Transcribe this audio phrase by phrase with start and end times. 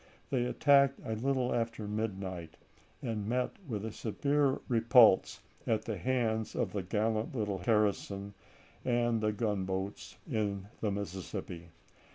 [0.31, 2.57] They attacked a little after midnight,
[3.03, 8.33] and met with a severe repulse at the hands of the gallant little garrison
[8.83, 11.69] and the gunboats in the Mississippi.